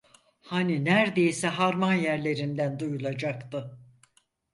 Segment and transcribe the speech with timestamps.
[0.41, 3.79] Hani nerdeyse harman yerlerinden duyulacaktı.